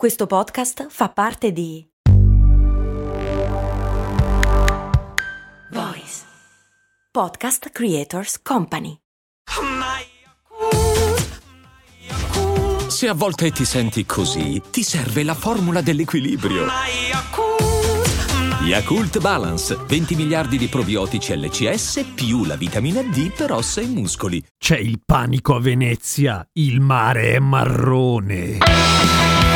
[0.00, 1.86] Questo podcast fa parte di
[5.72, 6.22] Voice
[7.12, 8.96] Podcast Creators Company.
[12.88, 16.64] Se a volte ti senti così, ti serve la formula dell'equilibrio.
[18.62, 24.42] Yakult Balance, 20 miliardi di probiotici LCS più la vitamina D per ossa e muscoli.
[24.56, 29.49] C'è il panico a Venezia, il mare è marrone.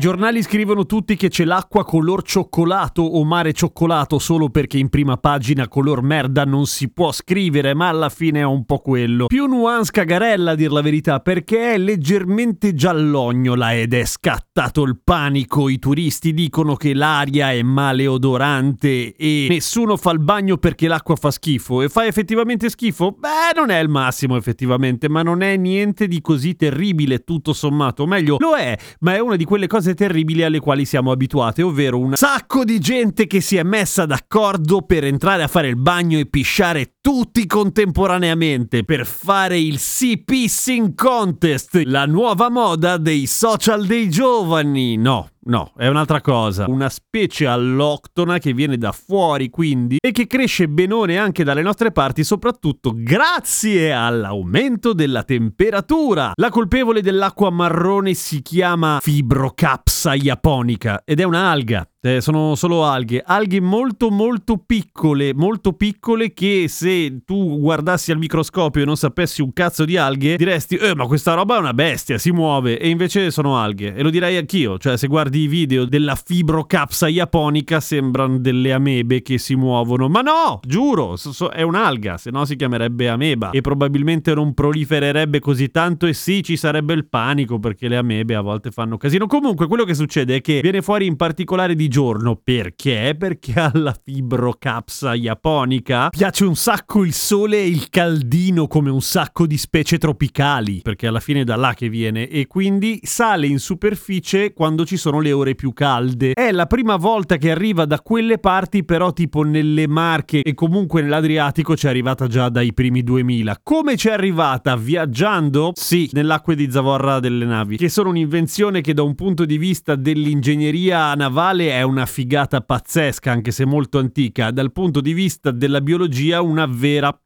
[0.00, 5.18] Giornali scrivono tutti che c'è l'acqua color cioccolato o mare cioccolato solo perché in prima
[5.18, 9.26] pagina color merda non si può scrivere, ma alla fine è un po' quello.
[9.26, 14.98] Più nuance cagarella a dir la verità, perché è leggermente giallognola ed è scattato il
[15.04, 15.68] panico.
[15.68, 21.30] I turisti dicono che l'aria è maleodorante e nessuno fa il bagno perché l'acqua fa
[21.30, 21.82] schifo.
[21.82, 23.12] E fa effettivamente schifo?
[23.18, 28.06] Beh, non è il massimo effettivamente, ma non è niente di così terribile tutto sommato.
[28.06, 31.62] Meglio, lo è, ma è una di quelle cose cose terribili alle quali siamo abituati,
[31.62, 35.76] ovvero un sacco di gente che si è messa d'accordo per entrare a fare il
[35.76, 43.26] bagno e pisciare tutti contemporaneamente per fare il Sea Pissing Contest, la nuova moda dei
[43.26, 44.96] social dei giovani.
[44.96, 46.66] No, No, è un'altra cosa.
[46.68, 51.92] Una specie alloctona che viene da fuori quindi e che cresce benone anche dalle nostre
[51.92, 56.32] parti, soprattutto grazie all'aumento della temperatura.
[56.34, 61.86] La colpevole dell'acqua marrone si chiama Fibrocapsa japonica ed è un'alga.
[62.02, 68.16] Eh, sono solo alghe, alghe molto molto piccole, molto piccole che se tu guardassi al
[68.16, 71.74] microscopio e non sapessi un cazzo di alghe diresti eh ma questa roba è una
[71.74, 75.46] bestia, si muove e invece sono alghe e lo direi anch'io, cioè se guardi i
[75.46, 81.48] video della fibrocapsa japonica sembrano delle amebe che si muovono, ma no, giuro, so, so,
[81.48, 86.42] è un'alga, se no si chiamerebbe ameba e probabilmente non prolifererebbe così tanto e sì
[86.42, 89.26] ci sarebbe il panico perché le amebe a volte fanno casino.
[89.26, 92.40] Comunque quello che succede è che viene fuori in particolare di giorno.
[92.42, 93.14] Perché?
[93.18, 99.46] Perché alla fibrocapsa japonica piace un sacco il sole e il caldino come un sacco
[99.46, 103.58] di specie tropicali, perché alla fine è da là che viene e quindi sale in
[103.58, 106.32] superficie quando ci sono le ore più calde.
[106.32, 111.02] È la prima volta che arriva da quelle parti, però tipo nelle Marche e comunque
[111.02, 113.60] nell'Adriatico ci è arrivata già dai primi 2000.
[113.62, 114.76] Come ci è arrivata?
[114.76, 115.72] Viaggiando?
[115.74, 119.94] Sì, nell'acqua di zavorra delle navi, che sono un'invenzione che da un punto di vista
[119.94, 125.80] dell'ingegneria navale è una figata pazzesca, anche se molto antica, dal punto di vista della
[125.80, 127.16] biologia una vera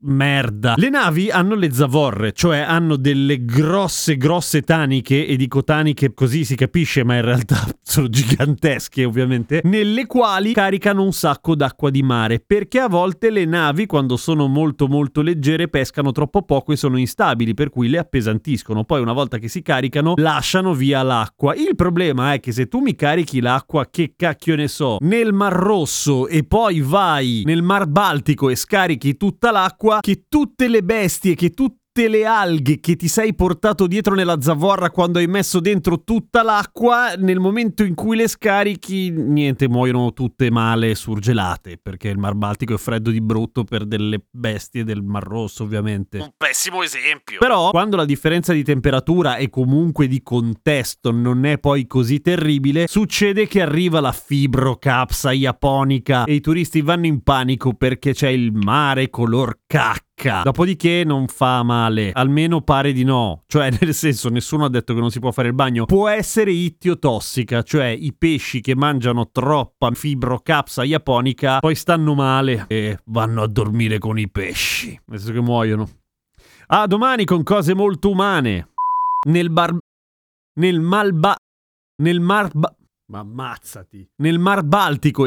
[0.00, 0.74] merda.
[0.76, 6.44] Le navi hanno le zavorre, cioè hanno delle grosse, grosse taniche, e dico taniche così
[6.44, 12.02] si capisce, ma in realtà sono gigantesche ovviamente, nelle quali caricano un sacco d'acqua di
[12.02, 16.76] mare, perché a volte le navi, quando sono molto molto leggere, pescano troppo poco e
[16.76, 18.84] sono instabili, per cui le appesantiscono.
[18.84, 21.54] Poi una volta che si caricano, lasciano via l'acqua.
[21.54, 25.52] Il problema è che se tu mi carichi l'acqua, che cacchio ne so, nel Mar
[25.52, 30.82] Rosso e poi vai nel Mar Baltico e scarichi tutta l'acqua, acqua che tutte le
[30.82, 35.26] bestie, che tutte tutte le alghe che ti sei portato dietro nella zavorra quando hai
[35.26, 41.76] messo dentro tutta l'acqua, nel momento in cui le scarichi, niente, muoiono tutte male surgelate,
[41.76, 46.18] perché il Mar Baltico è freddo di brutto per delle bestie del Mar Rosso, ovviamente.
[46.18, 47.38] Un pessimo esempio.
[47.40, 52.86] Però, quando la differenza di temperatura e comunque di contesto non è poi così terribile,
[52.86, 58.52] succede che arriva la fibrocapsa japonica e i turisti vanno in panico perché c'è il
[58.52, 60.06] mare color cacca
[60.42, 63.44] Dopodiché non fa male, almeno pare di no.
[63.46, 65.86] Cioè, nel senso, nessuno ha detto che non si può fare il bagno.
[65.86, 72.98] Può essere ittiotossica, cioè i pesci che mangiano troppa fibrocapsa japonica poi stanno male e
[73.06, 74.98] vanno a dormire con i pesci.
[75.06, 75.88] Nel senso che muoiono.
[76.68, 78.70] Ah, domani con cose molto umane.
[79.28, 79.76] Nel bar...
[80.60, 81.36] Nel malba...
[82.02, 82.50] Nel mar...
[83.10, 84.06] Ma ammazzati.
[84.16, 85.26] Nel Mar Baltico